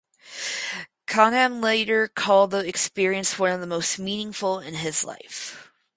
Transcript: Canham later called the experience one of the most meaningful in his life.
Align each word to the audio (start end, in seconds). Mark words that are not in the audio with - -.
Canham 1.05 1.61
later 1.61 2.07
called 2.07 2.49
the 2.49 2.67
experience 2.67 3.37
one 3.37 3.51
of 3.51 3.59
the 3.61 3.67
most 3.67 3.99
meaningful 3.99 4.57
in 4.59 4.73
his 4.73 5.05
life. 5.05 5.71